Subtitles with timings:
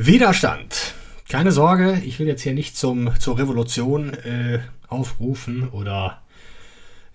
[0.00, 0.94] Widerstand.
[1.28, 6.22] Keine Sorge, ich will jetzt hier nicht zum, zur Revolution äh, aufrufen oder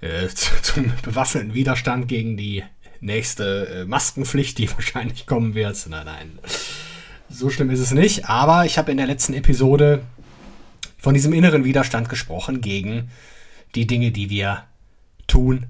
[0.01, 0.27] äh,
[0.61, 2.61] zum bewaffneten Widerstand gegen die
[2.99, 5.77] nächste äh, Maskenpflicht, die wahrscheinlich kommen wird.
[5.89, 6.39] Nein, nein,
[7.29, 8.27] so schlimm ist es nicht.
[8.27, 10.03] Aber ich habe in der letzten Episode
[10.97, 13.11] von diesem inneren Widerstand gesprochen gegen
[13.75, 14.65] die Dinge, die wir
[15.27, 15.67] tun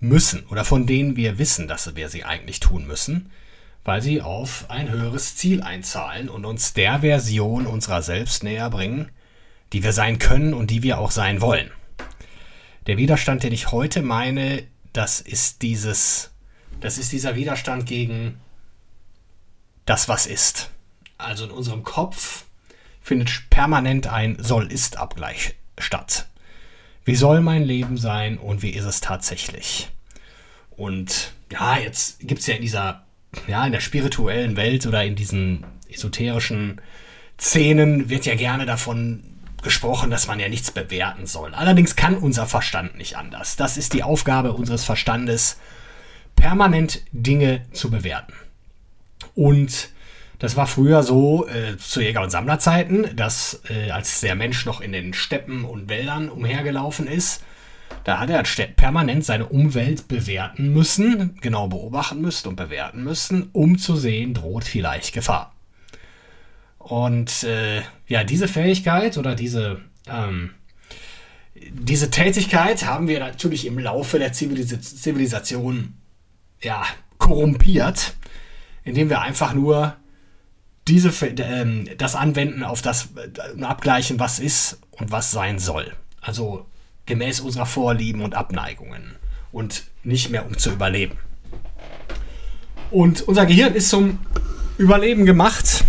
[0.00, 3.30] müssen oder von denen wir wissen, dass wir sie eigentlich tun müssen
[3.86, 9.10] weil sie auf ein höheres Ziel einzahlen und uns der Version unserer selbst näher bringen,
[9.72, 11.70] die wir sein können und die wir auch sein wollen.
[12.88, 16.32] Der Widerstand, den ich heute meine, das ist dieses,
[16.80, 18.40] das ist dieser Widerstand gegen
[19.84, 20.70] das, was ist.
[21.16, 22.44] Also in unserem Kopf
[23.00, 26.26] findet permanent ein Soll-Ist-Abgleich statt.
[27.04, 29.90] Wie soll mein Leben sein und wie ist es tatsächlich?
[30.70, 33.05] Und ja, jetzt gibt es ja in dieser
[33.46, 36.80] ja, in der spirituellen Welt oder in diesen esoterischen
[37.38, 39.22] Szenen wird ja gerne davon
[39.62, 41.54] gesprochen, dass man ja nichts bewerten soll.
[41.54, 43.56] Allerdings kann unser Verstand nicht anders.
[43.56, 45.58] Das ist die Aufgabe unseres Verstandes,
[46.36, 48.34] permanent Dinge zu bewerten.
[49.34, 49.90] Und
[50.38, 54.80] das war früher so äh, zu Jäger- und Sammlerzeiten, dass äh, als der Mensch noch
[54.80, 57.42] in den Steppen und Wäldern umhergelaufen ist,
[58.06, 58.44] da hat er
[58.76, 64.62] permanent seine Umwelt bewerten müssen, genau beobachten müssen und bewerten müssen, um zu sehen, droht
[64.62, 65.52] vielleicht Gefahr.
[66.78, 70.50] Und äh, ja, diese Fähigkeit oder diese, ähm,
[71.56, 75.94] diese Tätigkeit haben wir natürlich im Laufe der Zivilis Zivilisation
[76.62, 76.84] ja,
[77.18, 78.14] korrumpiert,
[78.84, 79.96] indem wir einfach nur
[80.86, 85.92] diese, äh, das anwenden auf das äh, abgleichen, was ist und was sein soll.
[86.20, 86.66] Also
[87.06, 89.16] gemäß unserer Vorlieben und Abneigungen
[89.52, 91.18] und nicht mehr um zu überleben.
[92.90, 94.18] Und unser Gehirn ist zum
[94.78, 95.84] Überleben gemacht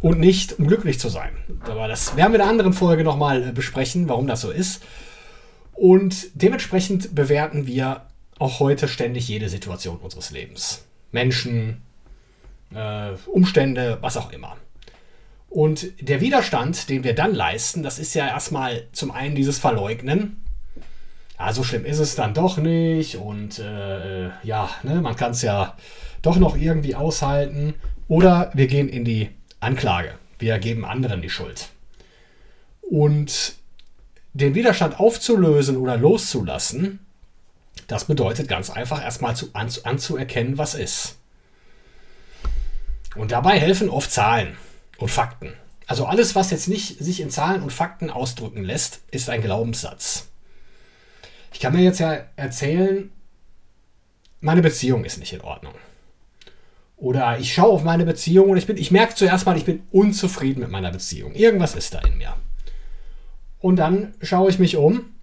[0.00, 1.32] und nicht um glücklich zu sein.
[1.62, 4.82] Aber das werden wir in einer anderen Folge nochmal äh, besprechen, warum das so ist.
[5.72, 8.02] Und dementsprechend bewerten wir
[8.38, 10.84] auch heute ständig jede Situation unseres Lebens.
[11.12, 11.82] Menschen,
[12.74, 14.56] äh, Umstände, was auch immer.
[15.48, 20.42] Und der Widerstand, den wir dann leisten, das ist ja erstmal zum einen dieses Verleugnen,
[21.36, 25.42] ah, so schlimm ist es dann doch nicht und äh, ja, ne, man kann es
[25.42, 25.76] ja
[26.22, 27.74] doch noch irgendwie aushalten.
[28.08, 29.30] Oder wir gehen in die
[29.60, 30.14] Anklage.
[30.38, 31.68] Wir geben anderen die Schuld.
[32.82, 33.54] Und
[34.32, 37.00] den Widerstand aufzulösen oder loszulassen,
[37.88, 41.16] das bedeutet ganz einfach erstmal zu, an, anzuerkennen, was ist.
[43.14, 44.56] Und dabei helfen oft Zahlen
[44.98, 45.54] und Fakten.
[45.86, 50.28] Also alles, was jetzt nicht sich in Zahlen und Fakten ausdrücken lässt, ist ein Glaubenssatz.
[51.56, 53.10] Ich kann mir jetzt ja erzählen,
[54.42, 55.72] meine Beziehung ist nicht in Ordnung.
[56.98, 59.82] Oder ich schaue auf meine Beziehung und ich, bin, ich merke zuerst mal, ich bin
[59.90, 61.32] unzufrieden mit meiner Beziehung.
[61.32, 62.34] Irgendwas ist da in mir.
[63.58, 65.14] Und dann schaue ich mich um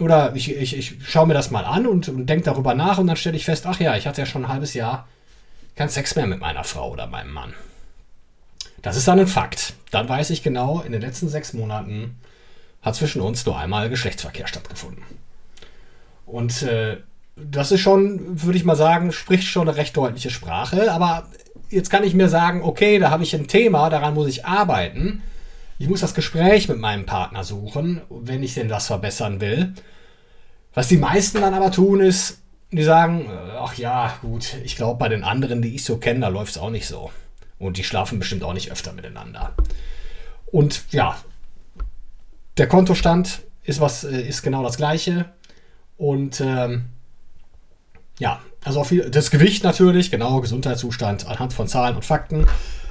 [0.00, 3.06] oder ich, ich, ich schaue mir das mal an und, und denke darüber nach und
[3.06, 5.06] dann stelle ich fest, ach ja, ich hatte ja schon ein halbes Jahr
[5.76, 7.54] keinen Sex mehr mit meiner Frau oder meinem Mann.
[8.82, 9.74] Das ist dann ein Fakt.
[9.92, 12.18] Dann weiß ich genau, in den letzten sechs Monaten
[12.82, 15.04] hat zwischen uns nur einmal Geschlechtsverkehr stattgefunden.
[16.28, 16.98] Und äh,
[17.36, 20.92] das ist schon, würde ich mal sagen, spricht schon eine recht deutliche Sprache.
[20.92, 21.26] Aber
[21.70, 25.22] jetzt kann ich mir sagen, okay, da habe ich ein Thema, daran muss ich arbeiten.
[25.78, 29.74] Ich muss das Gespräch mit meinem Partner suchen, wenn ich denn das verbessern will.
[30.74, 35.08] Was die meisten dann aber tun, ist, die sagen, ach ja, gut, ich glaube, bei
[35.08, 37.10] den anderen, die ich so kenne, da läuft es auch nicht so.
[37.58, 39.54] Und die schlafen bestimmt auch nicht öfter miteinander.
[40.46, 41.16] Und ja,
[42.58, 45.26] der Kontostand ist was, äh, ist genau das gleiche.
[45.98, 46.86] Und ähm,
[48.18, 52.46] ja, also viel, das Gewicht natürlich, genau, Gesundheitszustand anhand von Zahlen und Fakten.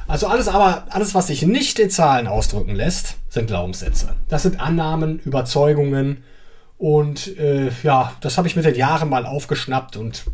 [0.08, 4.16] Also alles aber, alles, was sich nicht in Zahlen ausdrücken lässt, sind Glaubenssätze.
[4.30, 6.24] Das sind Annahmen, Überzeugungen
[6.78, 10.26] und äh, ja, das habe ich mit den Jahren mal aufgeschnappt und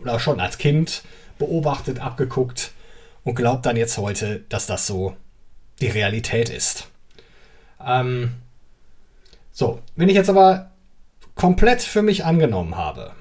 [0.00, 1.02] oder schon als Kind
[1.38, 2.72] beobachtet, abgeguckt
[3.24, 5.16] und glaubt dann jetzt heute, dass das so
[5.80, 6.88] die Realität ist.
[7.84, 8.34] Ähm,
[9.52, 10.71] so, wenn ich jetzt aber
[11.34, 13.12] komplett für mich angenommen habe.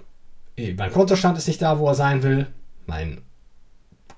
[0.78, 2.48] Mein Kontostand ist nicht da, wo er sein will.
[2.86, 3.22] Mein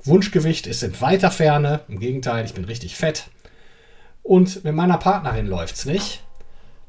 [0.04, 1.82] Wunschgewicht ist in weiter Ferne.
[1.88, 3.30] Im Gegenteil, ich bin richtig fett.
[4.22, 6.24] Und mit meiner Partnerin läuft es nicht.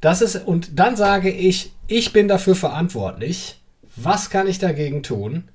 [0.01, 3.61] Das ist, und dann sage ich, ich bin dafür verantwortlich.
[3.97, 5.49] Was kann ich dagegen tun?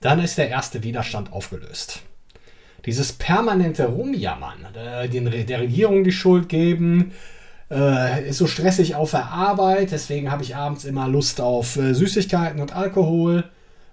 [0.00, 2.02] Dann ist der erste Widerstand aufgelöst.
[2.84, 7.12] Dieses permanente Rumjammern, äh, der Regierung die Schuld geben,
[7.72, 11.94] äh, ist so stressig auf der Arbeit, deswegen habe ich abends immer Lust auf äh,
[11.94, 13.44] Süßigkeiten und Alkohol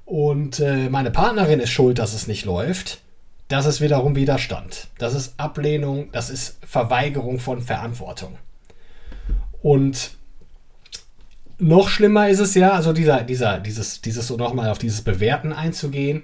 [0.06, 3.02] und äh, meine Partnerin ist schuld, dass es nicht läuft.
[3.48, 4.88] Das ist wiederum Widerstand.
[4.98, 8.38] Das ist Ablehnung, das ist Verweigerung von Verantwortung.
[9.62, 10.12] Und
[11.58, 15.54] noch schlimmer ist es ja, also dieser, dieser, dieses, dieses so nochmal auf dieses Bewerten
[15.54, 16.24] einzugehen.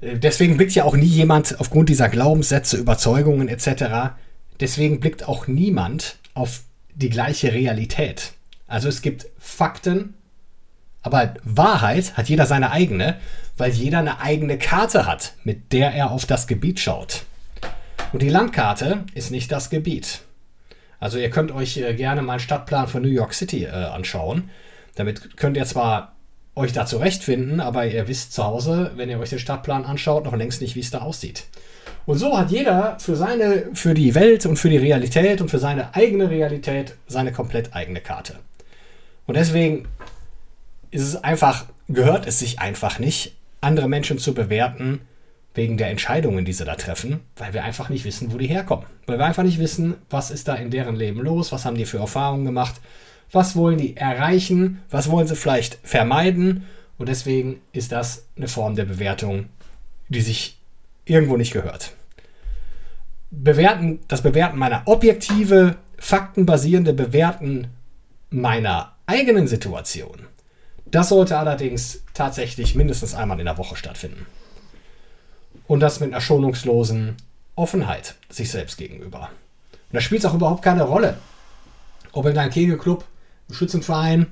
[0.00, 4.16] Äh, deswegen blickt ja auch nie jemand aufgrund dieser Glaubenssätze, Überzeugungen etc.
[4.60, 6.62] Deswegen blickt auch niemand auf
[6.94, 8.32] die gleiche Realität.
[8.66, 10.14] Also es gibt Fakten,
[11.02, 13.18] aber Wahrheit hat jeder seine eigene,
[13.56, 17.24] weil jeder eine eigene Karte hat, mit der er auf das Gebiet schaut.
[18.12, 20.22] Und die Landkarte ist nicht das Gebiet.
[21.00, 24.50] Also ihr könnt euch äh, gerne mal einen Stadtplan von New York City äh, anschauen.
[24.94, 26.13] Damit könnt ihr zwar
[26.56, 30.36] euch da zurechtfinden, aber ihr wisst zu Hause, wenn ihr euch den Stadtplan anschaut, noch
[30.36, 31.44] längst nicht, wie es da aussieht.
[32.06, 35.58] Und so hat jeder für seine, für die Welt und für die Realität und für
[35.58, 38.34] seine eigene Realität seine komplett eigene Karte.
[39.26, 39.88] Und deswegen
[40.90, 45.00] ist es einfach, gehört es sich einfach nicht, andere Menschen zu bewerten,
[45.54, 48.86] wegen der Entscheidungen, die sie da treffen, weil wir einfach nicht wissen, wo die herkommen.
[49.06, 51.84] Weil wir einfach nicht wissen, was ist da in deren Leben los, was haben die
[51.84, 52.80] für Erfahrungen gemacht,
[53.34, 56.66] was wollen die erreichen, was wollen sie vielleicht vermeiden.
[56.98, 59.46] Und deswegen ist das eine Form der Bewertung,
[60.08, 60.58] die sich
[61.04, 61.92] irgendwo nicht gehört.
[63.30, 67.68] Bewerten, das Bewerten meiner objektive, faktenbasierende Bewerten
[68.30, 70.26] meiner eigenen Situation,
[70.86, 74.26] das sollte allerdings tatsächlich mindestens einmal in der Woche stattfinden.
[75.66, 77.16] Und das mit einer schonungslosen
[77.56, 79.30] Offenheit sich selbst gegenüber.
[79.72, 81.16] Und da spielt es auch überhaupt keine Rolle,
[82.12, 83.04] ob in deinem Kegelclub,
[83.50, 84.26] Schützenverein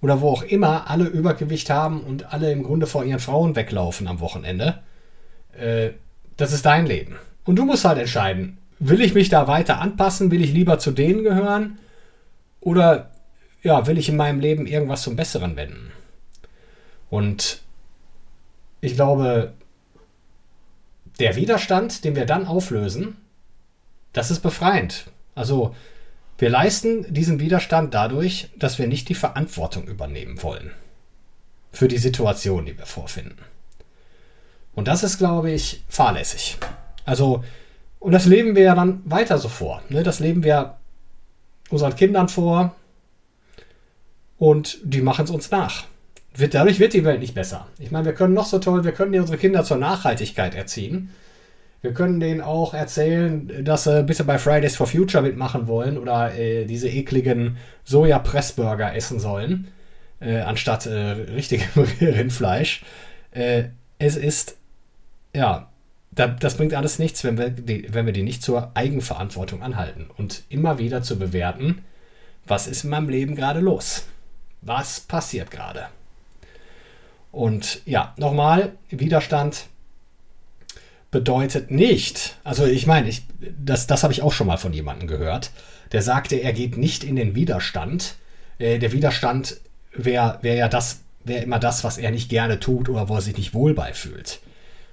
[0.00, 4.08] oder wo auch immer alle Übergewicht haben und alle im Grunde vor ihren Frauen weglaufen
[4.08, 4.80] am Wochenende.
[5.58, 5.90] Äh,
[6.36, 7.16] das ist dein Leben.
[7.44, 10.30] Und du musst halt entscheiden, will ich mich da weiter anpassen?
[10.30, 11.78] Will ich lieber zu denen gehören?
[12.60, 13.10] Oder
[13.62, 15.92] ja, will ich in meinem Leben irgendwas zum Besseren wenden?
[17.10, 17.60] Und
[18.80, 19.52] ich glaube,
[21.18, 23.16] der Widerstand, den wir dann auflösen,
[24.12, 25.06] das ist befreiend.
[25.34, 25.74] Also
[26.40, 30.72] wir leisten diesen Widerstand dadurch, dass wir nicht die Verantwortung übernehmen wollen
[31.72, 33.38] für die Situation, die wir vorfinden.
[34.74, 36.56] Und das ist, glaube ich, fahrlässig.
[37.04, 37.44] Also,
[37.98, 39.82] und das leben wir ja dann weiter so vor.
[39.88, 40.02] Ne?
[40.02, 40.76] Das leben wir
[41.68, 42.74] unseren Kindern vor
[44.38, 45.84] und die machen es uns nach
[46.36, 47.66] dadurch wird die Welt nicht besser.
[47.78, 51.10] Ich meine, wir können noch so toll, wir können unsere Kinder zur Nachhaltigkeit erziehen.
[51.82, 56.34] Wir können denen auch erzählen, dass sie bitte bei Fridays for Future mitmachen wollen oder
[56.34, 59.68] äh, diese ekligen Soja-Pressburger essen sollen,
[60.20, 61.68] äh, anstatt äh, richtigem
[62.00, 62.82] Rindfleisch.
[63.30, 63.64] Äh,
[63.98, 64.58] es ist,
[65.34, 65.70] ja,
[66.10, 70.10] da, das bringt alles nichts, wenn wir, die, wenn wir die nicht zur Eigenverantwortung anhalten
[70.18, 71.82] und immer wieder zu bewerten,
[72.46, 74.06] was ist in meinem Leben gerade los?
[74.60, 75.86] Was passiert gerade?
[77.32, 79.66] Und ja, nochmal, Widerstand
[81.10, 83.24] bedeutet nicht, also ich meine, ich,
[83.58, 85.50] das, das habe ich auch schon mal von jemandem gehört,
[85.92, 88.14] der sagte, er geht nicht in den Widerstand.
[88.58, 89.60] Äh, der Widerstand
[89.92, 93.22] wäre wär ja das, wäre immer das, was er nicht gerne tut oder wo er
[93.22, 94.40] sich nicht wohl beifühlt.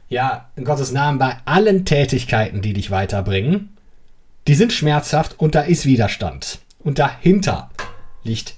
[0.10, 3.78] Ja, in Gottes Namen, bei allen Tätigkeiten, die dich weiterbringen,
[4.48, 6.60] die sind schmerzhaft und da ist Widerstand.
[6.80, 7.70] Und dahinter
[8.24, 8.56] liegt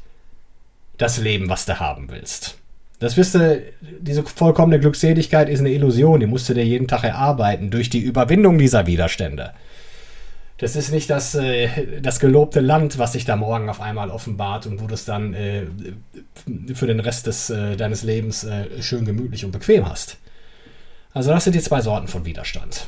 [0.97, 2.58] das Leben, was du haben willst.
[2.99, 3.63] Das wisst ihr,
[4.01, 8.01] diese vollkommene Glückseligkeit ist eine Illusion, die musst du dir jeden Tag erarbeiten durch die
[8.01, 9.53] Überwindung dieser Widerstände.
[10.57, 11.69] Das ist nicht das, äh,
[12.01, 15.33] das gelobte Land, was sich da morgen auf einmal offenbart und wo du es dann
[15.33, 15.63] äh,
[16.73, 20.17] für den Rest des, äh, deines Lebens äh, schön gemütlich und bequem hast.
[21.13, 22.87] Also das sind die zwei Sorten von Widerstand.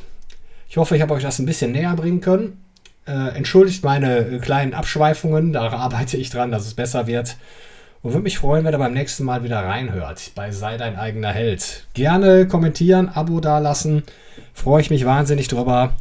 [0.68, 2.62] Ich hoffe, ich habe euch das ein bisschen näher bringen können.
[3.06, 7.36] Äh, entschuldigt meine äh, kleinen Abschweifungen, da arbeite ich dran, dass es besser wird.
[8.02, 11.32] Und würde mich freuen, wenn ihr beim nächsten Mal wieder reinhört bei Sei dein eigener
[11.32, 11.86] Held.
[11.94, 14.02] Gerne kommentieren, Abo dalassen.
[14.54, 15.94] Freue ich mich wahnsinnig drüber.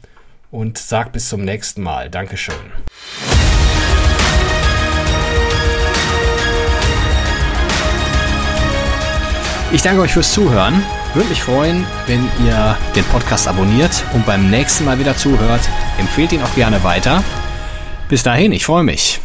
[0.50, 2.10] Und sag bis zum nächsten Mal.
[2.10, 2.56] Dankeschön.
[9.72, 10.84] Ich danke euch fürs Zuhören.
[11.14, 15.62] Würde mich freuen, wenn ihr den Podcast abonniert und beim nächsten Mal wieder zuhört.
[16.00, 17.24] Empfehlt ihn auch gerne weiter.
[18.10, 19.22] Bis dahin, ich freue mich.